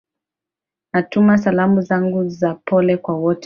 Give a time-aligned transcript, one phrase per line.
[0.93, 3.39] natuma salamu zangu za pole kwa wote